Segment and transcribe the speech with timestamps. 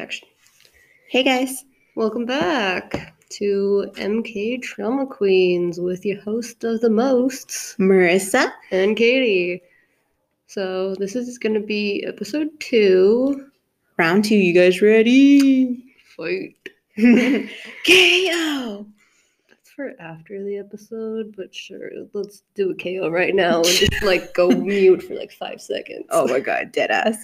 [0.00, 0.26] Action.
[1.10, 1.66] Hey guys.
[1.94, 8.50] Welcome back to MK Trauma Queens with your host of the most, Marissa.
[8.70, 9.60] and Katie.
[10.46, 13.50] So this is going to be episode two.
[13.98, 15.94] Round two, you guys ready?
[16.16, 16.56] Fight.
[16.96, 18.86] KO!
[19.48, 24.02] That's for after the episode, but sure, let's do a KO right now and just
[24.02, 26.06] like go mute for like five seconds.
[26.08, 27.22] Oh my god, dead ass.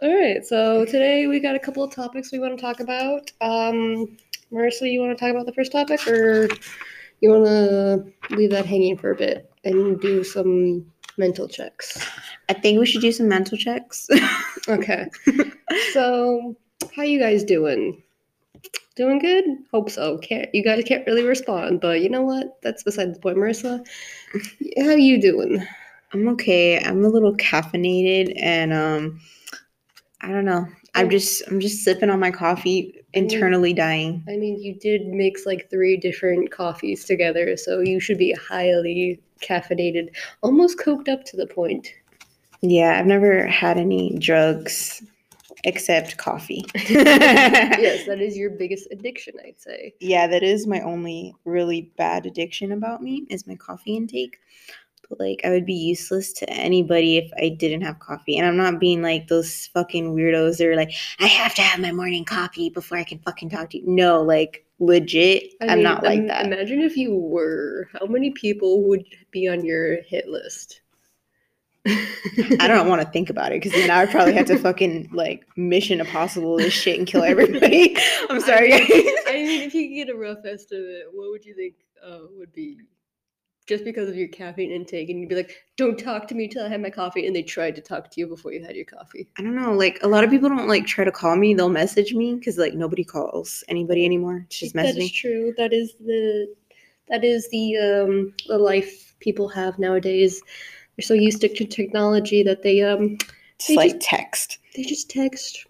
[0.00, 3.30] All right, so today we got a couple of topics we want to talk about.
[3.42, 4.16] Um,
[4.50, 6.48] Marissa, you want to talk about the first topic, or
[7.20, 12.02] you want to leave that hanging for a bit and do some mental checks?
[12.48, 14.08] I think we should do some mental checks.
[14.68, 15.08] Okay.
[15.92, 16.56] so,
[16.94, 18.00] how you guys doing?
[18.94, 19.44] Doing good?
[19.72, 20.18] Hope so.
[20.18, 22.62] Can't you guys can't really respond, but you know what?
[22.62, 23.84] That's beside the point, Marissa.
[24.78, 25.66] How you doing?
[26.12, 26.78] I'm okay.
[26.78, 29.20] I'm a little caffeinated and um
[30.22, 30.66] I don't know.
[30.94, 34.24] I'm just I'm just sipping on my coffee, internally dying.
[34.28, 39.20] I mean, you did mix like three different coffees together, so you should be highly
[39.42, 41.92] caffeinated, almost coked up to the point.
[42.60, 45.02] Yeah, I've never had any drugs
[45.64, 46.64] except coffee.
[46.74, 49.94] yes, that is your biggest addiction, I'd say.
[50.00, 54.38] yeah, that is my only really bad addiction about me is my coffee intake.
[55.18, 58.36] Like I would be useless to anybody if I didn't have coffee.
[58.36, 61.80] And I'm not being like those fucking weirdos that are like, I have to have
[61.80, 63.84] my morning coffee before I can fucking talk to you.
[63.86, 66.46] No, like legit, I I'm mean, not like that.
[66.46, 67.88] Imagine if you were.
[67.92, 70.80] How many people would be on your hit list?
[71.86, 75.10] I don't want to think about it because then I would probably have to fucking
[75.12, 77.96] like mission impossible this shit and kill everybody.
[78.30, 78.82] I'm sorry, guys.
[79.26, 81.74] I mean, if you could get a rough estimate, what would you think
[82.04, 82.78] uh, would be
[83.66, 85.08] just because of your caffeine intake?
[85.10, 87.42] And you'd be like, "Don't talk to me till I have my coffee," and they
[87.42, 89.28] tried to talk to you before you had your coffee.
[89.38, 89.72] I don't know.
[89.72, 91.54] Like a lot of people don't like try to call me.
[91.54, 94.44] They'll message me because like nobody calls anybody anymore.
[94.46, 95.12] It's just That is messaging.
[95.14, 95.54] true.
[95.56, 96.54] That is the
[97.08, 100.42] that is the um the life people have nowadays.
[100.96, 103.18] They're so used to technology that they um
[103.58, 104.58] Just They like text.
[104.74, 105.64] they just text,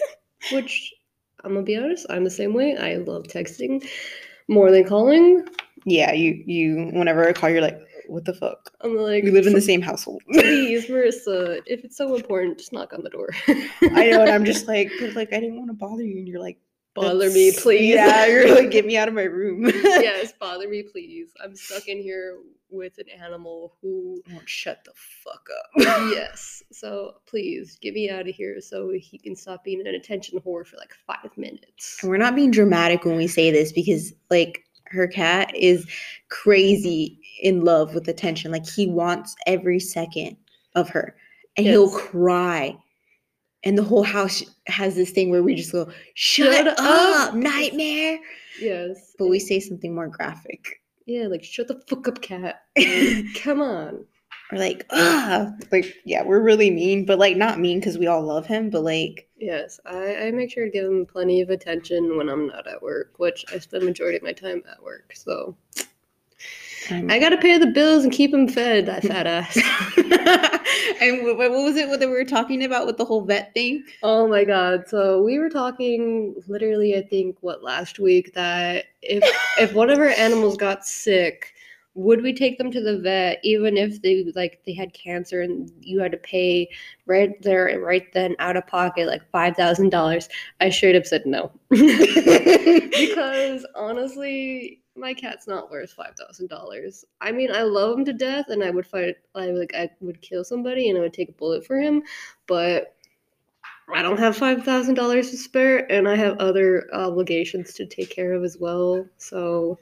[0.52, 0.94] which
[1.44, 2.76] I'm gonna be honest, I'm the same way.
[2.76, 3.86] I love texting
[4.48, 5.44] more than calling.
[5.86, 6.90] Yeah, you you.
[6.92, 8.70] Whenever I call, you're like, what the fuck?
[8.82, 10.22] I'm like, We live in the same household.
[10.32, 13.30] please, Marissa, if it's so important, just knock on the door.
[13.48, 16.40] I know, and I'm just like, like, I didn't want to bother you, and you're
[16.40, 16.58] like,
[16.94, 17.94] bother me, please.
[17.94, 19.64] Yeah, you're like, get me out of my room.
[19.66, 21.28] yes, bother me, please.
[21.42, 24.92] I'm stuck in here with an animal who Won't shut the
[25.22, 25.70] fuck up.
[26.12, 26.64] yes.
[26.72, 30.66] So please get me out of here so he can stop being an attention whore
[30.66, 31.98] for like five minutes.
[32.02, 35.86] And we're not being dramatic when we say this because like her cat is
[36.28, 38.50] crazy in love with attention.
[38.50, 40.36] Like he wants every second
[40.74, 41.16] of her.
[41.56, 42.76] And he'll cry.
[43.64, 47.34] And the whole house has this thing where we just go, shut, Shut up, up."
[47.34, 48.18] nightmare.
[48.60, 49.14] Yes.
[49.18, 50.80] But we say something more graphic.
[51.06, 52.62] yeah, like shut the fuck up, cat.
[53.42, 54.04] Come on.
[54.52, 58.46] Like, ah, like, yeah, we're really mean, but like not mean because we all love
[58.46, 62.30] him, but like, Yes, I, I make sure to give him plenty of attention when
[62.30, 65.12] I'm not at work, which I spend majority of my time at work.
[65.14, 65.56] So
[66.90, 68.86] um, I gotta pay the bills and keep him fed.
[68.86, 69.56] That fat ass.
[71.02, 73.84] and what, was it what we were talking about with the whole vet thing?
[74.02, 74.88] Oh my god.
[74.88, 79.22] So we were talking literally I think what last week that if
[79.58, 81.52] if one of our animals got sick,
[81.96, 85.72] would we take them to the vet even if they like they had cancer and
[85.80, 86.68] you had to pay
[87.06, 90.28] right there and right then out of pocket like $5,000?
[90.60, 91.50] I straight up said no.
[91.70, 97.04] because honestly, my cat's not worth five thousand dollars.
[97.20, 99.16] I mean, I love him to death, and I would fight.
[99.34, 102.02] I like I would kill somebody, and I would take a bullet for him,
[102.46, 102.94] but
[103.94, 108.10] I don't have five thousand dollars to spare, and I have other obligations to take
[108.10, 109.06] care of as well.
[109.18, 109.78] So,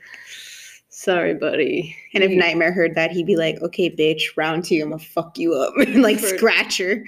[0.95, 1.97] sorry, buddy.
[2.15, 5.39] And if Nightmare heard that, he'd be like, "Okay, bitch, round two, I'm gonna fuck
[5.39, 7.05] you up and like For- scratch her."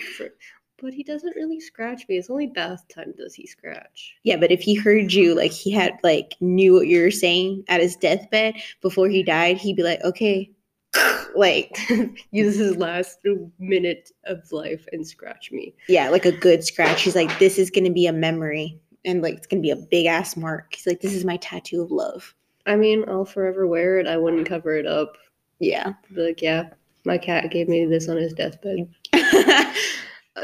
[0.79, 2.19] but he doesn't really scratch me.
[2.19, 4.15] It's only bath time does he scratch.
[4.25, 7.65] Yeah, but if he heard you, like he had like knew what you were saying
[7.69, 10.51] at his deathbed before he died, he'd be like, "Okay,"
[11.37, 11.79] like
[12.31, 13.19] Use his last
[13.59, 15.75] minute of life and scratch me.
[15.89, 17.03] yeah, like a good scratch.
[17.03, 20.07] He's like, "This is gonna be a memory." And like it's gonna be a big
[20.07, 20.75] ass mark.
[20.75, 22.35] He's like, "This is my tattoo of love."
[22.67, 24.07] I mean, I'll forever wear it.
[24.07, 25.17] I wouldn't cover it up.
[25.59, 25.95] Yeah.
[26.15, 26.71] Like, yeah,
[27.05, 28.89] my cat gave me this on his deathbed.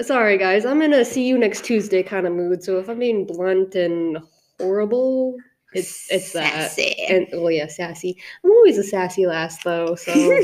[0.00, 0.64] Sorry, guys.
[0.64, 2.64] I'm in a see you next Tuesday kind of mood.
[2.64, 4.18] So if I'm being blunt and
[4.58, 5.36] horrible,
[5.74, 6.70] it's it's that.
[6.70, 6.94] Sassy.
[7.08, 8.16] And well, yeah, sassy.
[8.44, 9.94] I'm always a sassy lass, though.
[9.96, 10.12] So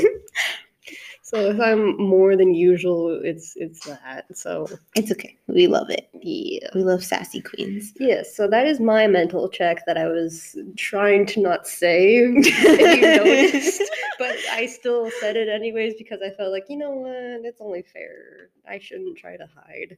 [1.29, 4.25] So if I'm more than usual, it's it's that.
[4.35, 5.37] So It's okay.
[5.45, 6.09] We love it.
[6.23, 6.69] yeah.
[6.73, 7.93] We love sassy queens.
[7.99, 13.01] Yes, so that is my mental check that I was trying to not say if
[13.01, 13.83] you noticed,
[14.17, 17.83] but I still said it anyways because I felt like, you know what, it's only
[17.83, 18.49] fair.
[18.67, 19.97] I shouldn't try to hide.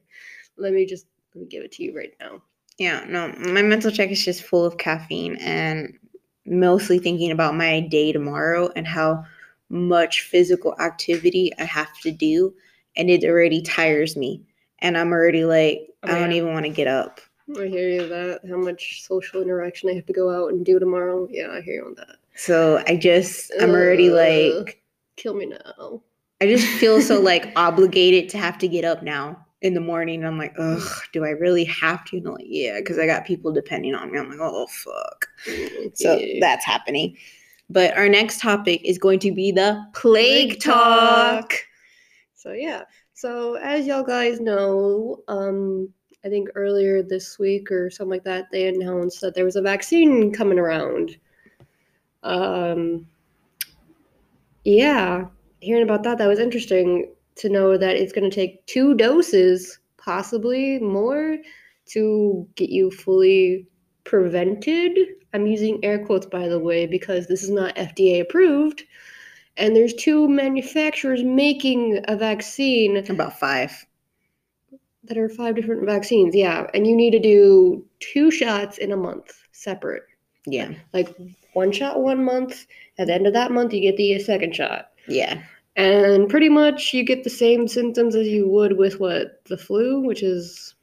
[0.58, 2.42] Let me just let me give it to you right now.
[2.76, 5.94] Yeah, no, my mental check is just full of caffeine and
[6.44, 9.24] mostly thinking about my day tomorrow and how
[9.72, 12.54] much physical activity I have to do.
[12.96, 14.42] And it already tires me.
[14.80, 17.20] And I'm already like, Oh, I don't even want to get up.
[17.58, 20.78] I hear you that how much social interaction I have to go out and do
[20.78, 21.26] tomorrow.
[21.30, 22.16] Yeah, I hear you on that.
[22.34, 24.56] So I just, I'm already Ugh.
[24.66, 24.82] like,
[25.16, 26.02] Kill me now.
[26.40, 30.24] I just feel so like obligated to have to get up now in the morning.
[30.24, 30.82] I'm like, ugh,
[31.12, 32.16] do I really have to?
[32.16, 34.18] And I'm like, yeah, because I got people depending on me.
[34.18, 35.28] I'm like, oh, fuck.
[35.46, 37.16] Mm, So that's happening.
[37.72, 41.54] But our next topic is going to be the plague talk.
[42.34, 42.82] So yeah.
[43.14, 45.88] So as y'all guys know, um,
[46.24, 49.62] I think earlier this week or something like that, they announced that there was a
[49.62, 51.16] vaccine coming around.
[52.22, 53.06] Um,
[54.64, 55.26] yeah,
[55.60, 59.78] hearing about that, that was interesting to know that it's going to take two doses,
[59.96, 61.38] possibly more,
[61.86, 63.66] to get you fully
[64.04, 64.98] prevented.
[65.34, 68.84] I'm using air quotes, by the way, because this is not FDA approved.
[69.56, 73.86] And there's two manufacturers making a vaccine About five.
[75.04, 76.34] that are five different vaccines.
[76.34, 76.66] Yeah.
[76.74, 80.04] And you need to do two shots in a month separate.
[80.46, 80.72] Yeah.
[80.92, 81.14] Like
[81.52, 82.66] one shot one month.
[82.98, 84.90] At the end of that month, you get the second shot.
[85.08, 85.42] Yeah.
[85.76, 89.42] And pretty much you get the same symptoms as you would with what?
[89.46, 90.74] The flu, which is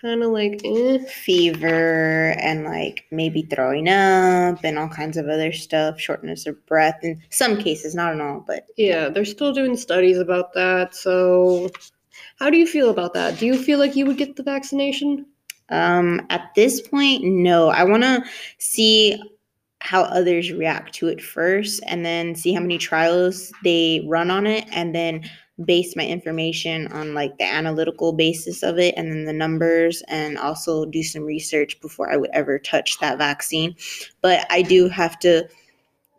[0.00, 0.98] kind of like eh.
[1.06, 6.98] Fever and like maybe throwing up and all kinds of other stuff, shortness of breath
[7.02, 10.94] in some cases, not in all, but Yeah, they're still doing studies about that.
[10.94, 11.70] So,
[12.38, 13.38] how do you feel about that?
[13.38, 15.26] Do you feel like you would get the vaccination?
[15.68, 17.68] Um, at this point, no.
[17.68, 18.24] I want to
[18.58, 19.20] see
[19.80, 24.46] how others react to it first and then see how many trials they run on
[24.46, 25.28] it and then
[25.64, 30.38] base my information on like the analytical basis of it and then the numbers and
[30.38, 33.74] also do some research before I would ever touch that vaccine.
[34.20, 35.48] But I do have to,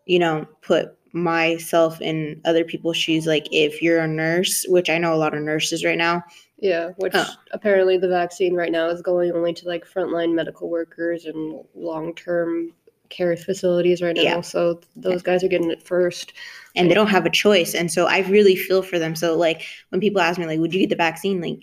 [0.06, 4.98] you know, put myself in other people's shoes like if you're a nurse, which I
[4.98, 6.24] know a lot of nurses right now,
[6.58, 7.30] Yeah, which Oh.
[7.52, 12.16] apparently the vaccine right now is going only to like frontline medical workers and long
[12.16, 12.74] term
[13.14, 14.22] care facilities right now.
[14.22, 14.42] Yeah.
[14.42, 16.34] So those guys are getting it first.
[16.76, 17.76] and they don't have a choice.
[17.76, 19.16] And so I really feel for them.
[19.16, 21.40] So like when people ask me like, would you get the vaccine?
[21.42, 21.60] Like,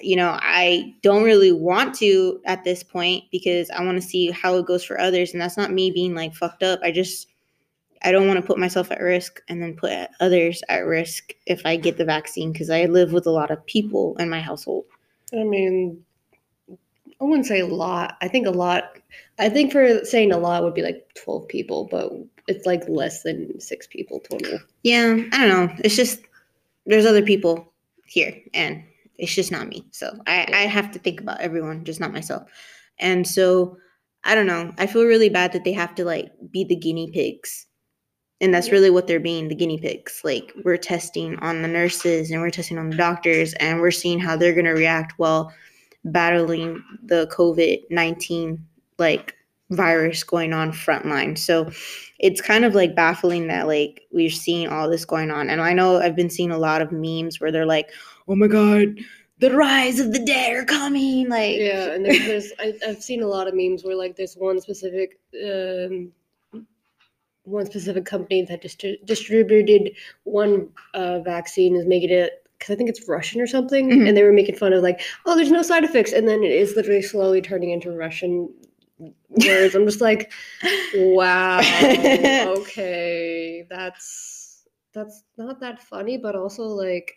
[0.00, 4.30] you know, I don't really want to at this point because I want to see
[4.30, 5.32] how it goes for others.
[5.32, 6.80] And that's not me being like fucked up.
[6.82, 7.28] I just
[8.04, 11.64] I don't want to put myself at risk and then put others at risk if
[11.64, 14.86] I get the vaccine because I live with a lot of people in my household.
[15.32, 16.04] I mean,
[17.22, 18.16] I wouldn't say a lot.
[18.20, 18.98] I think a lot.
[19.38, 22.10] I think for saying a lot would be like 12 people, but
[22.48, 24.58] it's like less than six people total.
[24.82, 25.74] Yeah, I don't know.
[25.84, 26.20] It's just
[26.86, 27.72] there's other people
[28.06, 28.82] here and
[29.18, 29.86] it's just not me.
[29.92, 32.48] So I, I have to think about everyone, just not myself.
[32.98, 33.76] And so
[34.24, 34.72] I don't know.
[34.78, 37.66] I feel really bad that they have to like be the guinea pigs.
[38.40, 38.72] And that's Yeah.
[38.74, 40.22] really what they're being, the guinea pigs.
[40.24, 44.18] Like we're testing on the nurses and we're testing on the doctors and we're seeing
[44.18, 45.52] how they're gonna react while
[46.04, 48.64] battling the COVID nineteen
[48.98, 49.34] like
[49.70, 51.36] virus going on frontline.
[51.36, 51.70] So
[52.18, 55.50] it's kind of like baffling that like we're seeing all this going on.
[55.50, 57.90] And I know I've been seeing a lot of memes where they're like,
[58.28, 58.98] "Oh my god,
[59.38, 63.22] the rise of the dead are coming!" Like, Yeah, and there's, there's I, I've seen
[63.22, 66.12] a lot of memes where like there's one specific um,
[67.44, 72.88] one specific company that distri- distributed one uh, vaccine is making it because I think
[72.90, 74.08] it's Russian or something, Mhm.
[74.08, 76.52] and they were making fun of like, oh, there's no side effects, and then it
[76.52, 78.48] is literally slowly turning into Russian
[79.30, 79.74] words.
[79.74, 80.32] I'm just like,
[80.94, 81.60] wow,
[82.58, 84.64] okay, that's
[84.94, 87.12] that's not that funny, but also like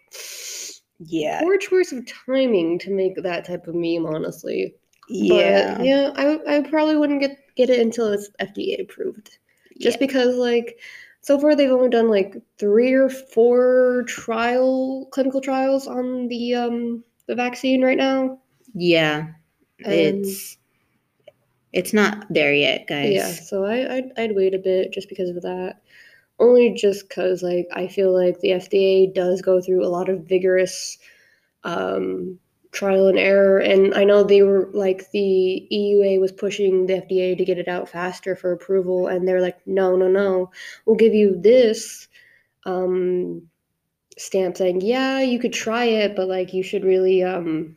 [0.99, 4.75] yeah, poor choice of timing to make that type of meme, honestly.
[5.09, 9.37] yeah, But yeah, I, I probably wouldn't get get it until it's FDA approved.
[9.81, 10.07] Just yeah.
[10.07, 10.79] because like
[11.25, 17.03] so far they've only done like three or four trial clinical trials on the um
[17.27, 18.39] the vaccine right now.
[18.75, 19.29] yeah.
[19.83, 20.57] And- It's
[21.73, 23.11] it's not there yet, guys.
[23.13, 25.81] Yeah, so I I'd, I'd wait a bit just because of that.
[26.39, 30.27] Only just because like I feel like the FDA does go through a lot of
[30.27, 30.97] vigorous
[31.63, 32.37] um,
[32.75, 37.37] trial and error, and I know they were like the EUA was pushing the FDA
[37.37, 40.51] to get it out faster for approval, and they're like, no, no, no,
[40.85, 42.07] we'll give you this.
[42.65, 43.43] Um,
[44.17, 47.75] stamp saying, yeah, you could try it, but like you should really um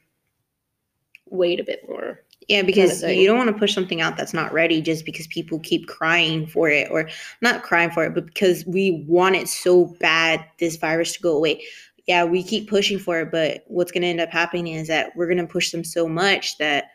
[1.26, 2.20] wait a bit more.
[2.48, 3.20] Yeah, because thing.
[3.20, 6.46] you don't want to push something out that's not ready just because people keep crying
[6.46, 7.10] for it or
[7.42, 11.36] not crying for it, but because we want it so bad this virus to go
[11.36, 11.62] away.
[12.08, 15.14] Yeah, we keep pushing for it, but what's going to end up happening is that
[15.14, 16.86] we're going to push them so much that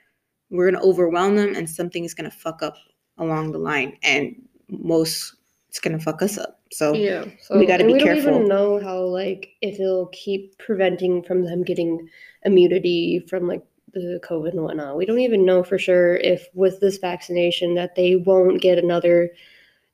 [0.49, 2.75] we're going to overwhelm them and something is going to fuck up
[3.17, 4.35] along the line and
[4.69, 5.35] most
[5.69, 6.59] it's going to fuck us up.
[6.71, 7.25] So Yeah.
[7.41, 8.35] So we gotta and be we don't careful.
[8.35, 12.07] even know how like if it'll keep preventing from them getting
[12.43, 14.97] immunity from like the COVID and whatnot.
[14.97, 19.31] We don't even know for sure if with this vaccination that they won't get another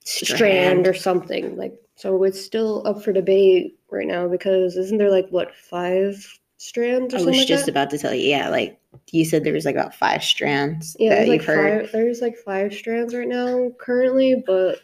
[0.05, 1.55] strand, or something.
[1.57, 6.15] Like so it's still up for debate right now because isn't there like what five
[6.57, 7.71] strands or I was like just that?
[7.71, 8.79] about to tell you, yeah, like
[9.11, 11.81] you said there was like about five strands Yeah, that there's like you've heard.
[11.83, 11.91] five.
[11.91, 14.79] There's like five strands right now currently, but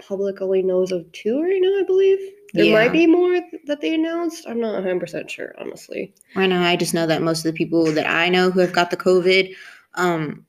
[0.00, 1.80] public only knows of two right now.
[1.80, 2.18] I believe
[2.54, 2.72] there Yeah.
[2.72, 4.46] might be more that they announced.
[4.48, 6.14] I'm not 100 percent sure, honestly.
[6.36, 8.72] Right now, I just know that most of the people that I know who have
[8.72, 9.54] got the COVID,
[9.94, 10.46] um,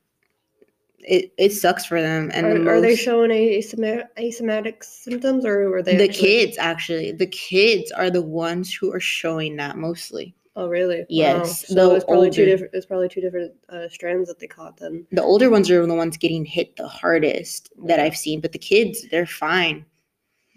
[1.02, 2.30] it, it sucks for them.
[2.34, 6.58] And the are, are they showing asymptomatic, asymptomatic symptoms, or were they the actually- kids
[6.58, 10.98] actually the kids are the ones who are showing that mostly Oh, really?
[11.02, 11.06] Wow.
[11.10, 12.74] Yes, So it's probably two different.
[12.74, 15.06] It's probably two different uh, strands that they caught then.
[15.12, 18.58] the older ones are the ones getting hit the hardest that i've seen but the
[18.60, 19.86] kids they're fine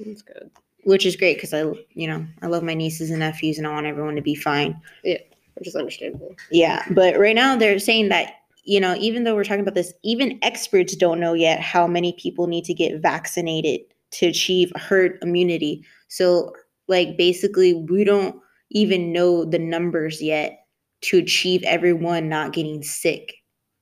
[0.05, 0.51] That's good.
[0.85, 1.61] which is great because i
[1.95, 4.81] you know i love my nieces and nephews and i want everyone to be fine
[5.05, 5.19] Yeah,
[5.55, 6.35] Which is understandable.
[6.51, 8.35] yeah but right now they're saying that
[8.65, 12.13] you know even though we're talking about this even experts don't know yet how many
[12.15, 13.81] people need to get vaccinated
[14.13, 15.85] to achieve herd immunity.
[16.09, 16.53] So
[16.89, 18.37] like basically we don't
[18.71, 20.67] even know the numbers yet
[21.03, 23.35] to achieve everyone not getting sick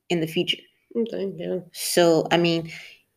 [0.08, 0.58] in the future.
[0.96, 1.58] Okay, yeah.
[1.70, 2.68] so i mean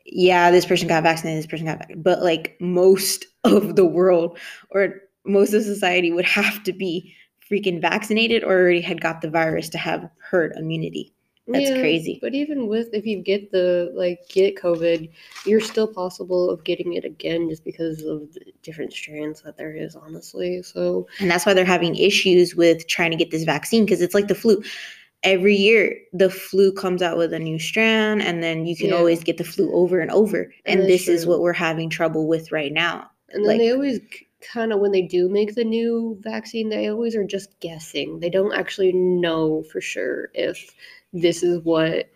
[0.05, 4.38] yeah this person got vaccinated this person got vac- but like most of the world
[4.70, 7.15] or most of society would have to be
[7.51, 11.12] freaking vaccinated or already had got the virus to have herd immunity
[11.47, 12.19] That's crazy.
[12.21, 15.09] But even with if you get the like get COVID,
[15.45, 19.75] you're still possible of getting it again just because of the different strands that there
[19.75, 20.62] is, honestly.
[20.63, 24.13] So And that's why they're having issues with trying to get this vaccine because it's
[24.13, 24.63] like the flu.
[25.23, 28.95] Every year, the flu comes out with a new strand, and then you can Yeah.
[28.95, 30.53] always get the flu over and over.
[30.65, 33.09] And is this is what we're having trouble with right now.
[33.29, 34.00] and then Like- they always
[34.41, 38.19] kind of when they do make the new vaccine, they always are just guessing.
[38.19, 40.75] They don't actually know for sure if
[41.13, 42.10] this is what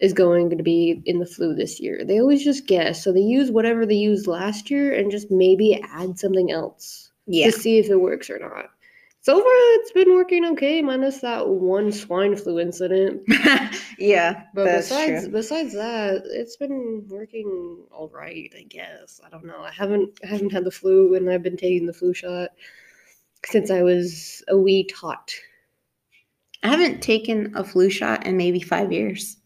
[0.00, 2.04] is going to be in the flu this year.
[2.04, 3.02] They always just guess.
[3.02, 7.10] So they use whatever they used last year and just maybe add something else.
[7.26, 7.46] Yeah.
[7.46, 8.70] to see if it works or not.
[9.20, 13.22] So far, it's been working okay, minus that one swine flu incident.
[13.98, 14.44] yeah.
[14.54, 15.32] But besides true.
[15.32, 19.20] besides that, it's been working all right, I guess.
[19.22, 19.60] I don't know.
[19.60, 22.50] I haven't I haven't had the flu, and I've been taking the flu shot
[23.44, 25.34] since I was a wee tot.
[26.62, 29.36] I haven't taken a flu shot in maybe five years.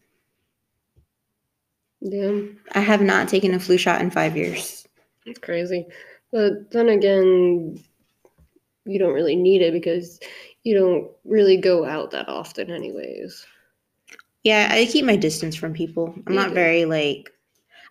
[2.01, 2.41] Yeah,
[2.73, 4.85] I have not taken a flu shot in five years.
[5.25, 5.85] it's crazy.
[6.31, 7.81] But then again,
[8.85, 10.19] you don't really need it because
[10.63, 13.45] you don't really go out that often, anyways.
[14.43, 16.13] Yeah, I keep my distance from people.
[16.27, 16.55] I'm Me not too.
[16.55, 17.29] very like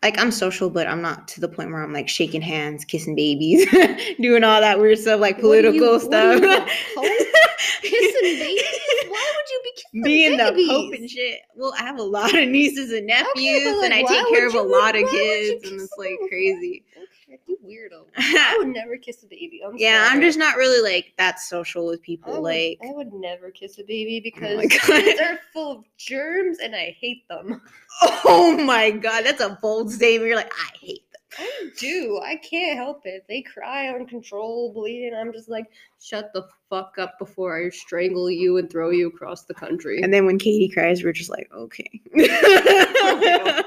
[0.02, 3.14] like I'm social, but I'm not to the point where I'm like shaking hands, kissing
[3.14, 3.66] babies,
[4.20, 6.68] doing all that weird stuff like you- political you, stuff.
[7.82, 7.88] the?
[7.88, 8.62] Kissing babies?
[9.08, 10.68] Why would you be kissing Being the babies?
[10.68, 11.40] Pope and shit.
[11.54, 14.54] Well, I have a lot of nieces and Okay, nephews, and I take care of
[14.54, 16.84] a lot of why would you kids, and it's like crazy.
[16.96, 18.04] Okay, you weirdo.
[18.16, 19.60] I would never kiss a baby.
[19.64, 22.32] I'm yeah, I'm just not really like that social with people.
[22.32, 25.02] I would, like, I would never kiss a baby oh because my God.
[25.02, 27.60] kids are full of germs and I hate them.
[28.02, 30.28] oh my god, that's a bold statement.
[30.28, 31.04] You're like, I hate.
[31.38, 32.20] I do.
[32.22, 33.24] I can't help it.
[33.28, 35.66] They cry uncontrollably, and I'm just like,
[36.00, 40.02] shut the fuck up before I strangle you and throw you across the country.
[40.02, 42.00] And then when Katie cries, we're just like, okay.
[42.14, 43.62] yeah.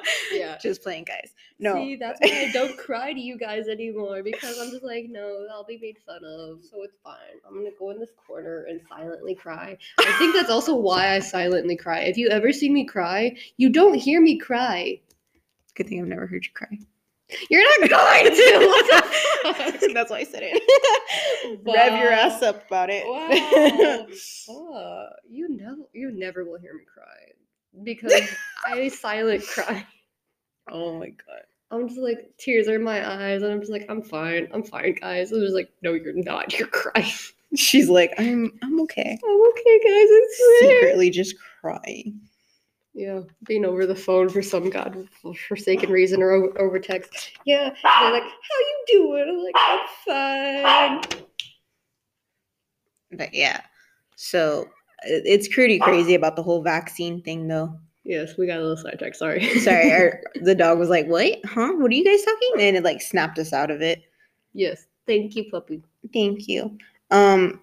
[0.61, 1.33] Just playing, guys.
[1.59, 1.75] No.
[1.75, 5.47] See, that's why I don't cry to you guys anymore because I'm just like, no,
[5.51, 7.39] I'll be made fun of, so it's fine.
[7.47, 9.77] I'm gonna go in this corner and silently cry.
[9.99, 12.01] I think that's also why I silently cry.
[12.01, 14.99] If you ever see me cry, you don't hear me cry.
[15.75, 16.77] Good thing I've never heard you cry.
[17.49, 18.67] You're not going to.
[18.67, 19.93] What the fuck?
[19.93, 21.61] That's why I said it.
[21.65, 23.05] Rev your ass up about it.
[23.05, 24.07] Wow.
[25.27, 28.13] You know, you never will hear me cry because
[28.65, 29.85] I silent cry.
[30.71, 31.41] oh my god.
[31.71, 34.63] I'm just like tears are in my eyes, and I'm just like, I'm fine, I'm
[34.63, 35.31] fine, guys.
[35.31, 36.57] I'm just like, no, you're not.
[36.57, 37.11] You're crying.
[37.55, 39.17] She's like, I'm I'm okay.
[39.23, 40.09] I'm okay, guys.
[40.61, 42.21] Secretly just crying.
[42.95, 45.09] Yeah, being over the phone for some god
[45.49, 47.31] forsaken reason or over, over text.
[47.45, 51.25] Yeah, they're like, "How you doing?" I'm like, "I'm fine."
[53.11, 53.59] But yeah.
[54.15, 54.69] So
[55.03, 57.77] it's pretty crazy about the whole vaccine thing though.
[58.05, 59.17] Yes, we got a little sidetracked.
[59.17, 59.43] Sorry.
[59.59, 61.39] Sorry, our, the dog was like, "What?
[61.43, 61.73] Huh?
[61.73, 64.03] What are you guys talking?" And it like snapped us out of it.
[64.53, 64.85] yes.
[65.05, 65.83] Thank you, puppy.
[66.13, 66.77] Thank you.
[67.11, 67.59] Um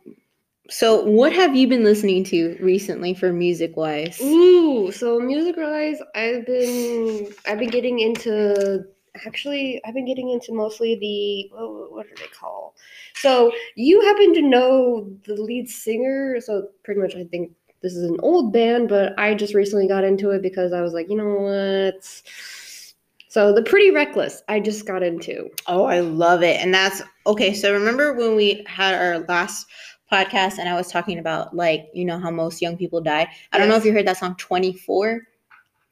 [0.71, 4.21] so what have you been listening to recently for music wise?
[4.21, 8.85] Ooh, so music wise, I've been I've been getting into
[9.27, 12.73] actually I've been getting into mostly the what, what are they called?
[13.15, 16.41] So you happen to know the lead singer?
[16.41, 17.53] So pretty much I think
[17.83, 20.93] this is an old band, but I just recently got into it because I was
[20.93, 22.23] like, you know what?
[23.29, 25.49] So the Pretty Reckless, I just got into.
[25.67, 26.61] Oh, I love it.
[26.61, 27.55] And that's okay.
[27.55, 29.67] So remember when we had our last
[30.13, 33.29] podcast and I was talking about like, you know, how most young people die?
[33.53, 35.23] I don't know if you heard that song 24.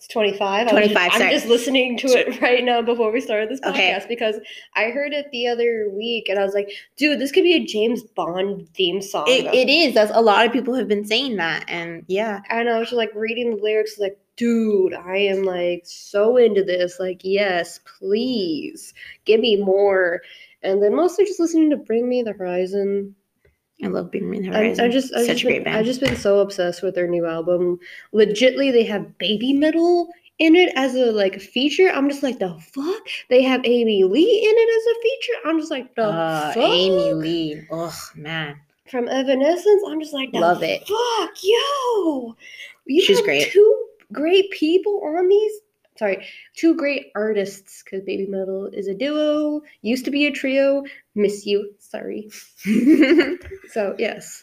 [0.01, 0.41] It's 25.
[0.41, 3.61] I was 25, Just, I'm just listening to it right now before we started this
[3.63, 3.93] Okay.
[3.93, 4.37] podcast because
[4.75, 7.67] I heard it the other week and I was like, dude, this could be a
[7.67, 9.27] James Bond theme song.
[9.29, 9.93] It, it is.
[9.93, 11.67] That's a lot of people have been saying that.
[11.69, 12.41] And yeah.
[12.49, 16.65] and I was just like reading the lyrics, like, dude, I am like so into
[16.65, 16.99] this.
[16.99, 18.95] Like, yes, please
[19.27, 20.23] give me more.
[20.63, 23.15] And then mostly just listening to Bring Me the Horizon.
[23.83, 24.85] I love Bring Me the I, Horizon.
[24.85, 25.77] I just, I Such just a great been, band.
[25.77, 27.79] I've just been so obsessed with their new album.
[28.13, 30.09] Legitly, they have baby metal
[30.39, 31.89] in it as a like feature.
[31.89, 33.09] I'm just like, the fuck?
[33.29, 35.49] They have Amy Lee in it as a feature.
[35.49, 36.63] I'm just like, the uh, fuck?
[36.63, 37.67] Amy Lee.
[37.71, 38.59] Oh man.
[38.91, 39.83] from Evanescence.
[39.87, 40.81] I'm just like, the Love it.
[40.81, 42.37] Fuck, yo,
[42.87, 43.51] you She's great.
[43.53, 45.53] Two great people on these.
[46.01, 46.27] Sorry,
[46.57, 47.83] two great artists.
[47.83, 49.61] Because Baby Metal is a duo.
[49.83, 50.83] Used to be a trio.
[51.15, 51.75] Miss you.
[51.79, 52.31] Sorry.
[53.71, 54.43] So yes,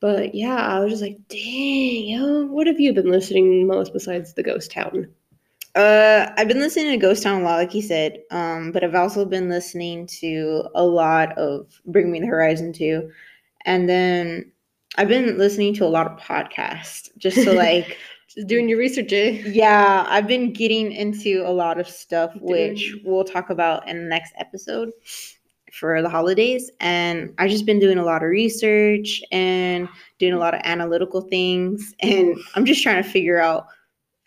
[0.00, 4.34] but yeah, I was just like, dang, yo, what have you been listening most besides
[4.34, 5.08] the Ghost Town?
[5.74, 8.20] Uh, I've been listening to Ghost Town a lot, like you said.
[8.30, 13.10] Um, but I've also been listening to a lot of Bring Me the Horizon too,
[13.64, 14.52] and then
[14.96, 17.96] I've been listening to a lot of podcasts just to like.
[18.34, 19.42] Just doing your research, eh?
[19.46, 24.08] yeah, I've been getting into a lot of stuff, which we'll talk about in the
[24.08, 24.90] next episode
[25.72, 26.70] for the holidays.
[26.80, 31.22] And I've just been doing a lot of research and doing a lot of analytical
[31.22, 33.66] things, and I'm just trying to figure out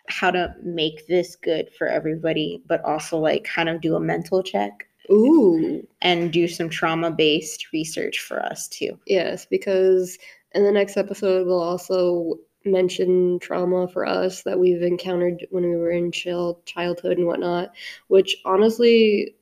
[0.08, 4.40] how to make this good for everybody, but also like kind of do a mental
[4.40, 8.98] check Ooh, and do some trauma based research for us too.
[9.06, 10.16] yes, because
[10.52, 15.76] in the next episode we'll also mention trauma for us that we've encountered when we
[15.76, 17.72] were in child childhood and whatnot.
[18.08, 19.34] Which honestly,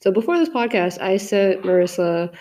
[0.00, 2.34] so before this podcast, I sent Marissa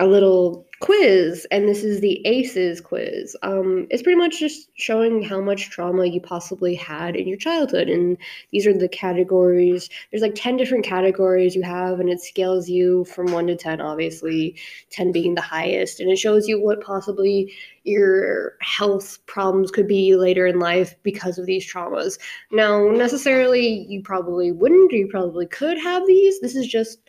[0.00, 3.36] a little quiz, and this is the ACEs quiz.
[3.42, 7.90] Um, it's pretty much just showing how much trauma you possibly had in your childhood,
[7.90, 8.16] and
[8.50, 9.90] these are the categories.
[10.10, 13.82] There's like ten different categories you have, and it scales you from one to ten.
[13.82, 14.56] Obviously,
[14.88, 17.52] ten being the highest, and it shows you what possibly
[17.84, 22.18] your health problems could be later in life because of these traumas.
[22.50, 26.40] Now, necessarily, you probably wouldn't, or you probably could have these.
[26.40, 27.00] This is just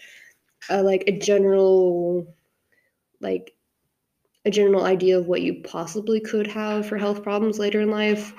[0.70, 2.28] uh, like a general
[3.22, 3.54] like
[4.46, 8.34] a general idea of what you possibly could have for health problems later in life.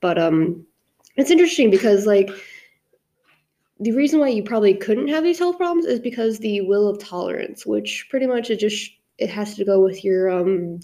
[0.00, 0.66] But um
[1.16, 2.30] it's interesting because like
[3.80, 6.98] the reason why you probably couldn't have these health problems is because the will of
[6.98, 10.78] tolerance which pretty much it just it has to go with your um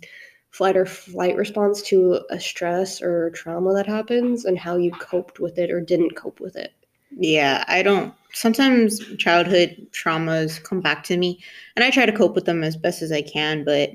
[0.51, 5.41] flight or flight response to a stress or trauma that happens and how you coped
[5.41, 6.73] with it or didn't cope with it
[7.11, 8.15] Yeah, I don't.
[8.33, 11.43] Sometimes childhood traumas come back to me,
[11.75, 13.91] and I try to cope with them as best as I can, but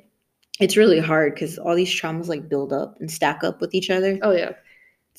[0.60, 3.90] it's really hard because all these traumas like build up and stack up with each
[3.90, 4.20] other.
[4.22, 4.52] oh yeah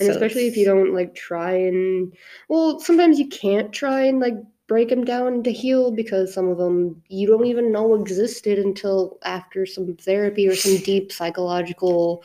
[0.00, 2.14] and So especially if you don't like try and
[2.48, 4.34] well sometimes you can't try and like
[4.68, 9.18] break them down to heal because some of them you don't even know existed until
[9.24, 12.24] after some therapy or some deep psychological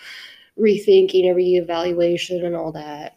[0.59, 3.15] rethinking or reevaluation and all that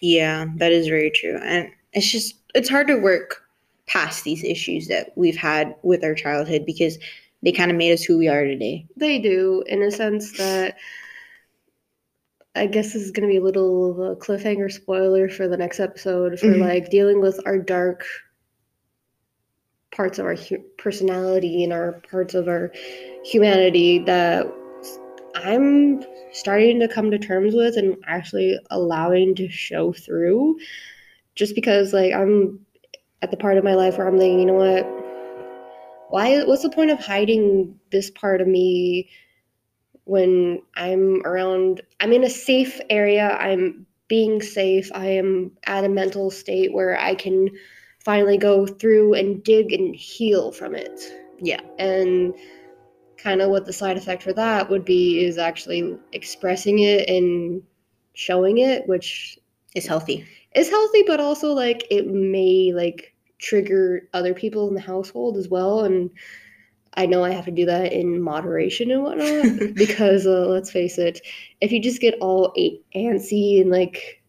[0.00, 1.38] Yeah, that is very true.
[1.42, 3.42] And it's just it's hard to work
[3.86, 6.98] past these issues that we've had with our childhood because
[7.42, 8.86] they kind of made us who we are today.
[8.96, 10.76] they do in a sense that
[12.54, 15.56] I guess this is going to be a little of a cliffhanger spoiler for the
[15.56, 16.60] next episode for Mhm.
[16.60, 18.04] like dealing with our dark
[19.92, 22.70] parts of our hu- personality and our parts of our
[23.24, 24.46] humanity that
[25.34, 30.58] I'm starting to come to terms with and actually allowing to show through
[31.40, 32.60] just because like I'm
[33.22, 34.84] at the part of my life where I'm thinking, you know what?
[36.10, 39.08] Why what's the point of hiding this part of me
[40.04, 45.88] when I'm around I'm in a safe area, I'm being safe, I am at a
[45.88, 47.48] mental state where I can
[48.04, 51.00] finally go through and dig and heal from it.
[51.38, 51.62] Yeah.
[51.78, 52.34] And
[53.16, 57.62] kind of what the side effect for that would be is actually expressing it and
[58.12, 59.38] showing it, which
[59.74, 60.26] is healthy.
[60.54, 65.48] Is healthy, but also like it may like trigger other people in the household as
[65.48, 65.84] well.
[65.84, 66.10] And
[66.94, 70.98] I know I have to do that in moderation and whatnot because uh, let's face
[70.98, 71.20] it,
[71.60, 74.22] if you just get all a- antsy and like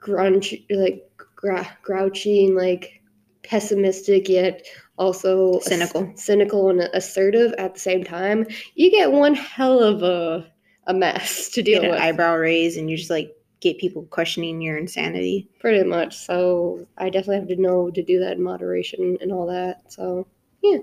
[0.00, 3.02] grunge, like gra- grouchy and like
[3.42, 4.64] pessimistic yet
[4.98, 6.12] also ass- Cynical.
[6.16, 10.50] cynical and assertive at the same time, you get one hell of a
[10.88, 12.00] a mess to deal Get an with.
[12.00, 15.48] eyebrow raise and you're just like get people questioning your insanity.
[15.60, 16.16] Pretty much.
[16.16, 19.90] So I definitely have to know to do that in moderation and all that.
[19.90, 20.26] So
[20.62, 20.78] yeah.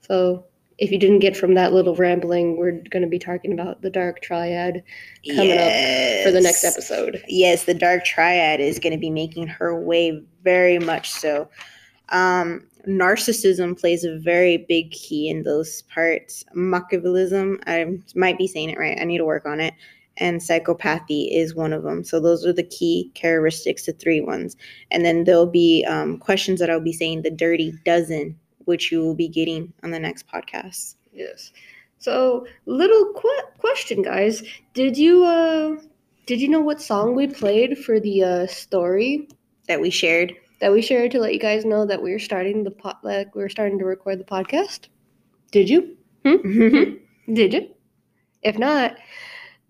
[0.00, 0.44] So
[0.78, 3.90] if you didn't get from that little rambling, we're going to be talking about the
[3.90, 4.82] dark triad
[5.28, 7.22] coming up for the next episode.
[7.28, 11.50] Yes, the dark triad is going to be making her way very much so.
[12.08, 16.44] Um, narcissism plays a very big key in those parts.
[16.56, 18.98] Machiavellism, I might be saying it right.
[18.98, 19.74] I need to work on it.
[20.20, 22.04] And psychopathy is one of them.
[22.04, 24.56] So those are the key characteristics, the three ones.
[24.90, 29.00] And then there'll be um, questions that I'll be saying the dirty dozen, which you
[29.00, 30.94] will be getting on the next podcast.
[31.12, 31.52] Yes.
[31.98, 34.42] So little qu- question, guys.
[34.74, 35.76] Did you uh
[36.26, 39.28] did you know what song we played for the uh story
[39.68, 40.34] That we shared.
[40.60, 43.34] that we shared to let you guys know that we are starting the pot like
[43.34, 44.88] we are starting to record the podcast?
[45.50, 45.96] Did you?
[46.24, 47.68] Did you?
[48.42, 48.96] If not,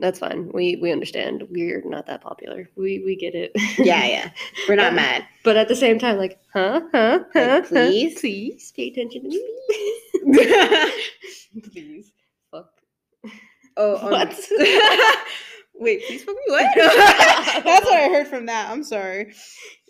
[0.00, 0.50] that's fine.
[0.52, 1.44] We we understand.
[1.50, 2.68] We're not that popular.
[2.76, 3.52] We we get it.
[3.78, 4.30] yeah, yeah.
[4.68, 5.26] We're not Um, mad.
[5.44, 8.18] But at the same time, like, huh, huh, huh, huh, please?
[8.20, 10.92] please pay attention to me.
[11.72, 12.12] please,
[12.50, 12.70] fuck.
[13.76, 14.38] Oh, um, What?
[15.74, 16.42] Wait, please fuck me.
[16.48, 16.74] What?
[16.76, 18.70] That's what I heard from that.
[18.70, 19.32] I'm sorry.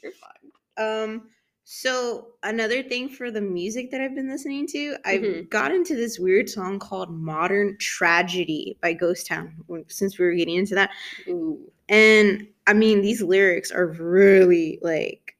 [0.02, 1.02] You're fine.
[1.04, 1.28] Um,
[1.72, 5.48] so another thing for the music that I've been listening to, I've Mhm.
[5.50, 9.54] got into this weird song called "Modern Tragedy" by Ghost Town.
[9.86, 10.90] Since we were getting into that,
[11.28, 11.60] Ooh.
[11.88, 15.36] and I mean these lyrics are really like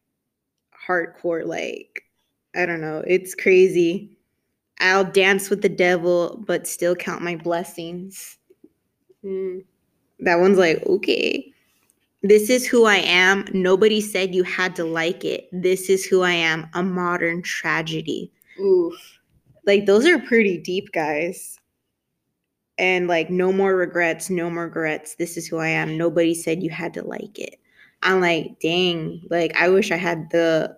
[0.87, 1.45] hardcore.
[1.45, 2.05] Like
[2.55, 4.16] I don't know, it's crazy.
[4.79, 8.38] I'll dance with the devil, but still count my blessings.
[9.25, 9.64] Mm.
[10.21, 11.53] That one's like, okay.
[12.22, 13.46] This is who I am.
[13.52, 15.48] Nobody said you had to like it.
[15.52, 16.68] This is who I am.
[16.74, 18.30] A modern tragedy.
[18.61, 18.94] Oof.
[19.66, 21.59] Like, those are pretty deep, guys.
[22.78, 25.14] And like, no more regrets, no more regrets.
[25.14, 25.96] This is who I am.
[25.96, 27.56] Nobody said you had to like it.
[28.02, 30.76] I'm like, dang, like, I wish I had the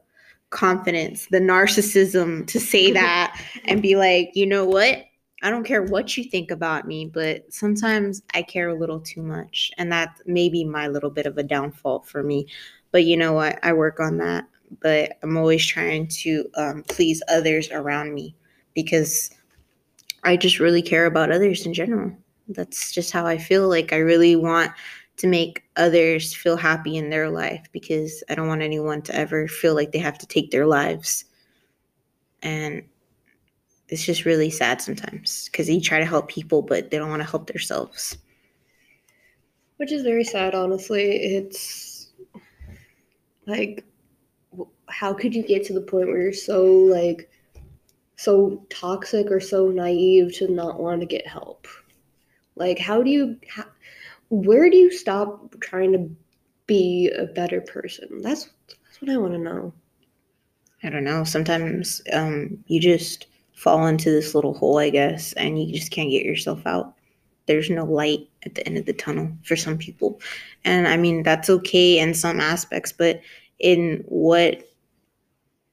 [0.51, 5.05] confidence, the narcissism to say that and be like, you know what?
[5.43, 9.23] I don't care what you think about me, but sometimes I care a little too
[9.23, 9.73] much.
[9.77, 12.47] And that may be my little bit of a downfall for me.
[12.93, 13.59] But you know what?
[13.63, 14.47] I work on that.
[14.81, 18.35] But I'm always trying to um, please others around me
[18.75, 19.31] because
[20.23, 22.17] I just really care about others in general.
[22.49, 23.69] That's just how I feel.
[23.69, 24.71] Like I really want
[25.19, 29.47] to make others feel happy in their life because I don't want anyone to ever
[29.49, 31.25] feel like they have to take their lives.
[32.43, 32.83] And
[33.93, 37.21] it's just really sad sometimes because you try to help people, but they don't want
[37.21, 38.17] to help themselves.
[39.77, 41.11] Which is very sad, honestly.
[41.11, 42.11] It's
[43.47, 43.85] like,
[44.89, 47.31] how could you get to the point where you're so like,
[48.17, 51.69] so toxic or so naive to not want to get help?
[52.57, 53.65] Like, how do you, how,
[54.31, 56.11] where do you stop trying to
[56.67, 58.23] be a better person?
[58.23, 59.75] That's that's what I want to know.
[60.83, 61.25] I don't know.
[61.25, 66.11] Sometimes um, you just fall into this little hole, I guess, and you just can't
[66.11, 66.95] get yourself out.
[67.47, 70.21] There's no light at the end of the tunnel for some people.
[70.65, 73.21] And I mean, that's okay in some aspects, but
[73.59, 74.69] in what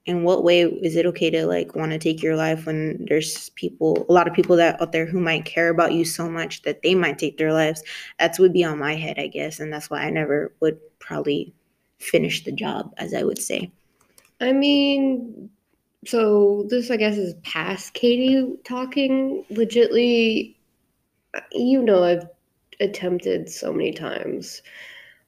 [0.06, 3.50] in what way is it okay to like want to take your life when there's
[3.50, 6.62] people a lot of people that out there who might care about you so much
[6.64, 7.84] that they might take their lives
[8.18, 11.54] that's would be on my head i guess and that's why i never would probably
[12.00, 13.72] finish the job as i would say
[14.42, 15.50] I mean,
[16.06, 19.46] so this I guess is past Katie talking.
[19.52, 20.56] Legitly,
[21.52, 22.28] you know, I've
[22.80, 24.62] attempted so many times,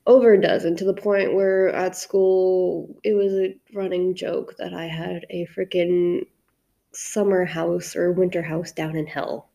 [0.08, 4.74] over a dozen, to the point where at school it was a running joke that
[4.74, 6.26] I had a freaking
[6.94, 9.50] summer house or winter house down in hell.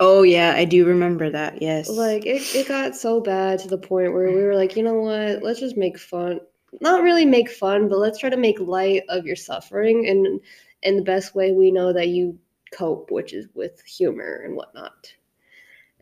[0.00, 3.78] oh yeah i do remember that yes Like it, it got so bad to the
[3.78, 5.42] point where we were like, you know what?
[5.42, 6.40] Let's just make fun.
[6.80, 10.40] Not really make fun, but let's try to make light of your suffering and
[10.82, 12.38] in the best way we know that you
[12.72, 15.14] cope, which is with humor and whatnot.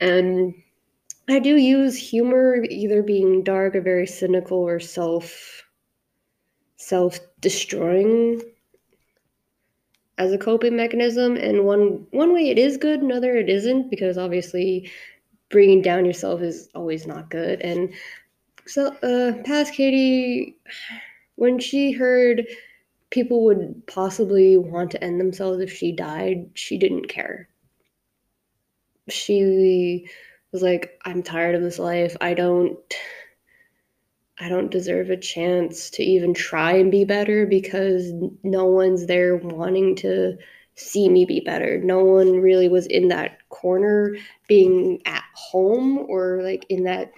[0.01, 0.55] And
[1.29, 5.63] I do use humor either being dark or very cynical or self
[6.77, 8.41] self destroying.
[10.19, 14.17] as a coping mechanism and one one way it is good another it isn't because
[14.19, 14.91] obviously
[15.51, 17.93] bringing down yourself is always not good and
[18.67, 20.57] so uh past katie
[21.37, 22.47] when she heard
[23.11, 27.49] people would possibly want to end themselves if she died she didn't care
[29.09, 30.09] she
[30.53, 32.79] was like i'm tired of this life i don't
[34.39, 39.37] I don't deserve a chance to even try and be better because no one's there
[39.37, 40.37] wanting to
[40.75, 41.79] see me be better.
[41.79, 44.17] No one really was in that corner
[44.49, 47.13] being at home or like in that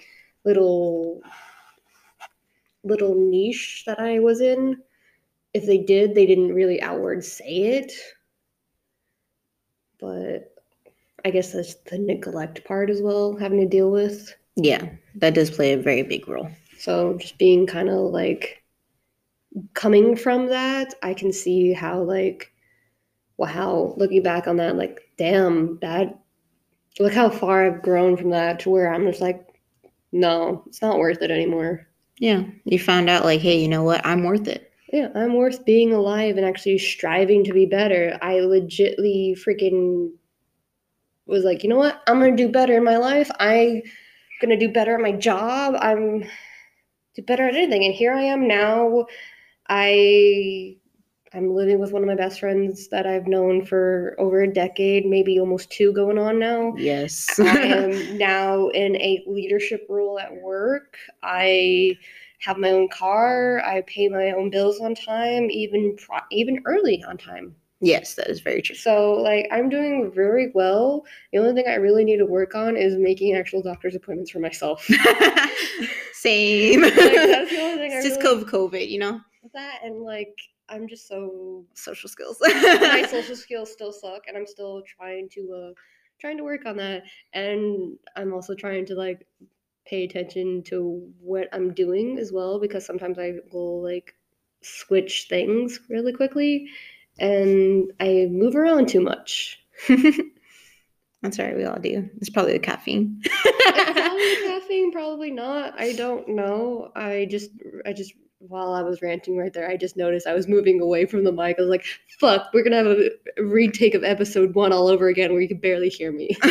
[0.47, 1.21] little
[2.83, 4.77] little niche that I was in.
[5.53, 7.91] If they did, they didn't really outward say it.
[9.99, 10.53] But
[11.25, 14.33] I guess that's the neglect part as well, having to deal with.
[14.55, 16.49] Yeah, that does play a very big role.
[16.79, 18.63] So just being kind of like
[19.73, 22.53] coming from that, I can see how like
[23.37, 26.17] wow, looking back on that, like damn, that
[26.99, 29.46] look how far I've grown from that to where I'm just like,
[30.11, 31.87] no, it's not worth it anymore.
[32.19, 34.05] Yeah, you found out like, hey, you know what?
[34.05, 34.71] I'm worth it.
[34.91, 38.17] Yeah, I'm worth being alive and actually striving to be better.
[38.21, 40.11] I legitly freaking
[41.25, 42.01] was like, you know what?
[42.07, 43.29] I'm gonna do better in my life.
[43.39, 43.81] I'm
[44.41, 45.75] gonna do better at my job.
[45.77, 46.23] I'm
[47.15, 47.83] do better at anything.
[47.83, 49.07] And here I am now.
[49.67, 50.77] I
[51.33, 55.05] I'm living with one of my best friends that I've known for over a decade,
[55.05, 56.73] maybe almost two going on now.
[56.77, 57.39] Yes.
[57.39, 60.97] I am now in a leadership role at work.
[61.23, 61.97] I
[62.39, 63.61] have my own car.
[63.65, 65.97] I pay my own bills on time, even
[66.31, 67.55] even early on time.
[67.79, 68.75] Yes, that is very true.
[68.75, 71.05] So, like, I'm doing very well.
[71.31, 74.39] The only thing I really need to work on is making actual doctor's appointments for
[74.39, 74.83] myself.
[76.13, 76.81] Same.
[76.81, 79.21] like, that's the only thing it's I just really, COVID, you know?
[79.53, 80.35] that and like
[80.69, 82.37] I'm just so Social skills.
[82.41, 85.73] my social skills still suck and I'm still trying to uh
[86.19, 87.03] trying to work on that
[87.33, 89.25] and I'm also trying to like
[89.85, 94.13] pay attention to what I'm doing as well because sometimes I will like
[94.61, 96.67] switch things really quickly
[97.19, 99.59] and I move around too much.
[101.21, 102.09] That's right, we all do.
[102.17, 103.21] It's probably the caffeine.
[103.23, 105.79] probably caffeine, probably not.
[105.79, 106.91] I don't know.
[106.95, 107.49] I just
[107.85, 111.05] I just while I was ranting right there, I just noticed I was moving away
[111.05, 111.57] from the mic.
[111.57, 111.85] I was like,
[112.19, 115.59] fuck, we're gonna have a retake of episode one all over again where you can
[115.59, 116.29] barely hear me.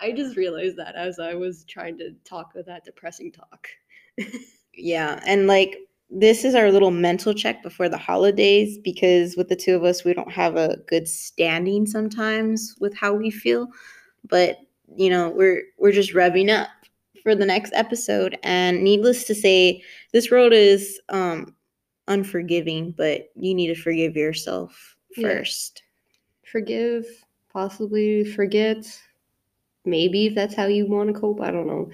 [0.00, 3.68] I just realized that as I was trying to talk with that depressing talk.
[4.74, 5.76] yeah, and like
[6.10, 10.04] this is our little mental check before the holidays because with the two of us
[10.04, 13.68] we don't have a good standing sometimes with how we feel
[14.26, 14.56] but
[14.96, 16.68] you know we're we're just revving up
[17.22, 21.54] for the next episode and needless to say this road is um
[22.08, 25.28] unforgiving but you need to forgive yourself Yeah.
[25.28, 25.82] first
[26.50, 27.04] Forgive,
[27.52, 28.86] possibly forget.
[29.84, 31.90] Maybe if that's how you want to cope, I don't know.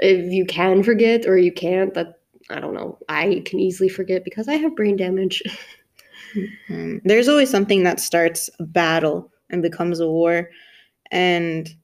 [0.00, 2.98] If you can forget or you can't, that I don't know.
[3.08, 5.42] I can easily forget because I have brain damage.
[6.68, 10.50] Um, there's always something that starts a battle and becomes a war
[11.10, 11.74] and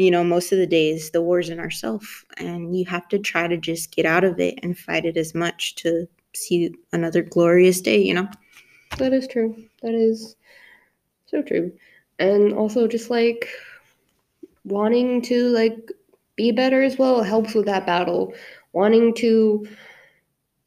[0.00, 3.46] you know most of the days the war's in ourself and you have to try
[3.46, 7.80] to just get out of it and fight it as much to see another glorious
[7.80, 8.28] day you know
[8.98, 9.56] That is true.
[9.82, 10.36] That is
[11.26, 11.72] so true.
[12.18, 13.48] And also just like
[14.64, 15.90] wanting to like
[16.36, 18.32] be better as well helps with that battle.
[18.72, 19.66] Wanting to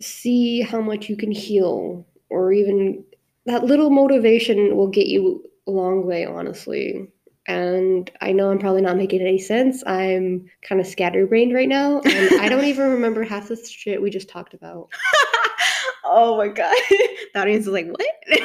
[0.02, 3.04] see how much you can heal or even
[3.46, 7.08] that little motivation will get you a long way, honestly.
[7.48, 9.84] And I know I'm probably not making any sense.
[9.86, 14.10] I'm kind of scatterbrained right now, and I don't even remember half the shit we
[14.10, 14.90] just talked about.
[16.04, 18.42] oh my god the audience is like what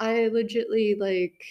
[0.00, 1.42] I legitly like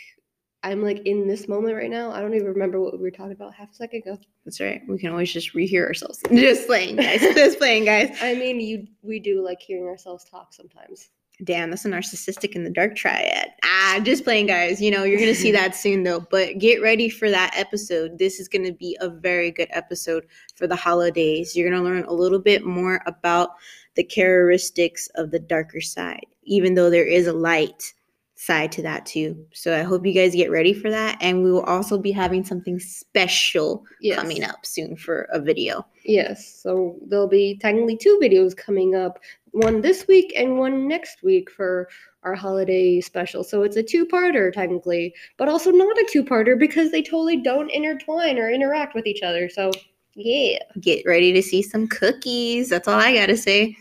[0.64, 2.12] I'm like in this moment right now.
[2.12, 4.18] I don't even remember what we were talking about half a second ago.
[4.46, 8.36] that's right we can always just rehear ourselves just playing guys just playing guys I
[8.36, 11.10] mean, you we do like hearing ourselves talk sometimes.
[11.44, 13.52] Damn, that's a narcissistic in the dark triad.
[13.90, 14.82] Ah, just playing, guys.
[14.82, 16.20] You know, you're going to see that soon, though.
[16.30, 18.18] But get ready for that episode.
[18.20, 21.56] This is going to be a very good episode for the holidays.
[21.56, 23.52] You're going to learn a little bit more about
[23.96, 27.94] the characteristics of the darker side, even though there is a light
[28.36, 29.46] side to that, too.
[29.54, 31.18] So I hope you guys get ready for that.
[31.22, 34.20] And we will also be having something special Yes.
[34.20, 35.86] coming up soon for a video.
[36.04, 36.46] Yes.
[36.62, 39.20] So there'll be technically two videos coming up.
[39.58, 41.90] One this week and one next week for
[42.22, 43.44] our holiday special.
[43.44, 48.38] So it's a two-parter technically, but also not a two-parter because they totally don't intertwine
[48.38, 49.50] or interact with each other.
[49.50, 49.72] So
[50.14, 50.60] yeah.
[50.80, 52.70] Get ready to see some cookies.
[52.70, 53.76] That's all I got to say.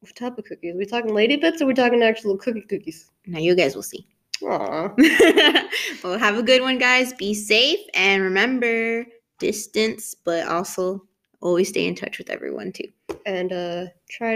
[0.00, 0.74] What type of cookies?
[0.74, 3.10] Are we talking lady bits or are we talking actual cookie cookies?
[3.26, 4.06] Now, you guys will see.
[4.42, 4.88] Aw.
[6.04, 7.12] well, have a good one, guys.
[7.12, 9.04] Be safe and remember
[9.38, 11.02] distance, but also
[11.40, 12.88] always stay in touch with everyone too.
[13.26, 14.28] And uh, try